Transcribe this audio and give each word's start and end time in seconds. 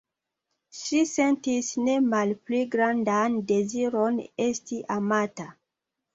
Ŝi 0.77 1.01
sentis 1.09 1.69
ne 1.87 1.97
malpli 2.13 2.63
grandan 2.77 3.37
deziron 3.53 4.19
esti 4.49 4.83
amata. 4.99 5.49